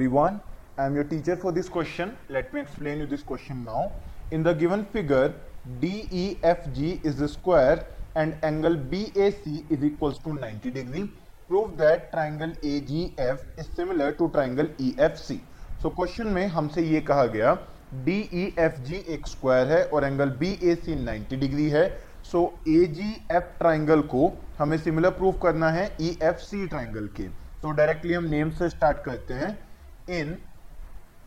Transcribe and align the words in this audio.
everyone. 0.00 0.40
I 0.78 0.86
am 0.86 0.94
your 0.94 1.04
teacher 1.04 1.36
for 1.36 1.52
this 1.52 1.68
question. 1.68 2.16
Let 2.30 2.54
me 2.54 2.60
explain 2.62 3.00
you 3.00 3.06
this 3.06 3.22
question 3.22 3.64
now. 3.64 3.92
In 4.30 4.42
the 4.42 4.54
given 4.54 4.86
figure, 4.86 5.34
DEFG 5.78 7.04
is 7.04 7.16
the 7.16 7.28
square 7.28 7.84
and 8.14 8.34
angle 8.42 8.76
BAC 8.76 9.42
is 9.68 9.84
equals 9.84 10.18
to 10.20 10.32
90 10.32 10.70
degree. 10.70 11.10
Prove 11.48 11.76
that 11.76 12.10
triangle 12.12 12.54
AGF 12.62 13.44
is 13.58 13.68
similar 13.76 14.12
to 14.12 14.30
triangle 14.30 14.68
EFC. 14.78 15.40
So 15.82 15.90
question 15.90 16.32
में 16.32 16.46
हमसे 16.56 16.82
ये 16.82 17.00
कहा 17.10 17.26
गया 17.36 17.56
DEFG 18.06 19.06
एक 19.16 19.26
square 19.26 19.66
है 19.72 19.84
और 19.84 20.04
angle 20.04 20.36
BAC 20.42 20.92
90 21.06 21.40
degree 21.40 21.70
है 21.70 21.88
सो 22.32 22.52
AGF 22.68 23.56
triangle 23.58 24.00
को 24.14 24.32
हमें 24.58 24.78
सिमिलर 24.78 25.10
प्रूफ 25.20 25.38
करना 25.42 25.70
है 25.72 25.88
EFC 26.10 26.68
ट्राइंगल 26.68 27.08
के 27.16 27.28
तो 27.62 27.70
डायरेक्टली 27.70 28.14
हम 28.14 28.24
नेम 28.30 28.50
से 28.58 28.68
स्टार्ट 28.70 29.04
करते 29.04 29.34
हैं 29.34 29.58
in 30.18 30.32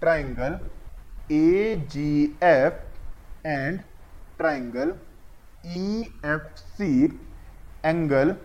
triangle 0.02 0.60
A 1.32 1.76
G 1.92 2.24
F 2.44 3.48
and 3.48 3.80
triangle 4.38 4.94
E 5.78 6.02
F 6.26 6.48
C 6.78 6.94
angle 7.86 8.36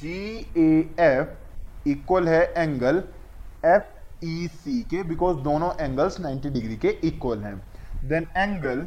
G 0.00 0.18
A 0.58 0.68
F 1.04 1.88
equal 1.88 2.28
है 2.28 2.42
एंगल 2.56 3.02
एफ़ 3.66 4.24
ई 4.24 4.46
सी 4.54 4.80
के 4.90 5.02
बिकॉज़ 5.08 5.36
दोनों 5.44 5.70
एंगल्स 5.80 6.20
90 6.20 6.52
डिग्री 6.52 6.76
के 6.84 6.88
इक्वल 7.08 7.42
हैं। 7.44 7.56
Then 8.08 8.26
angle 8.36 8.86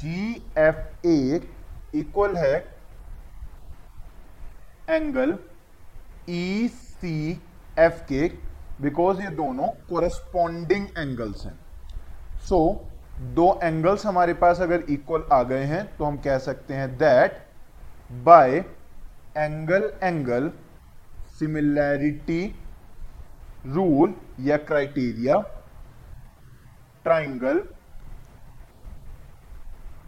G 0.00 0.32
F 0.58 1.06
equal 1.96 2.36
है 2.36 2.54
एंगल 4.90 5.38
ई 6.30 6.68
सी 6.72 7.14
एफ़ 7.78 8.02
के 8.12 8.26
because 8.80 9.20
ये 9.22 9.28
दोनों 9.36 9.66
corresponding 9.88 10.86
angles 10.98 11.44
हैं. 11.46 11.58
सो 12.48 12.56
so, 12.56 12.96
दो 13.34 13.48
एंगल्स 13.62 14.04
हमारे 14.06 14.32
पास 14.34 14.60
अगर 14.60 14.82
इक्वल 14.90 15.22
आ 15.32 15.42
गए 15.42 15.64
हैं 15.64 15.84
तो 15.96 16.04
हम 16.04 16.16
कह 16.24 16.38
सकते 16.38 16.74
हैं 16.74 16.96
that 16.98 17.38
by 18.24 18.56
angle 19.36 19.90
angle 20.02 20.50
similarity 21.38 22.44
rule 23.66 24.14
या 24.40 24.56
criteria 24.66 25.38
triangle 27.04 27.62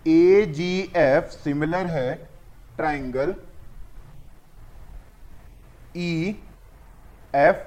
A 0.09 0.45
G 0.57 0.71
F 0.97 1.31
similar 1.33 1.87
है 1.87 2.15
ट्राइंगल 2.77 3.35
ई 5.97 6.37
एफ़ 7.37 7.67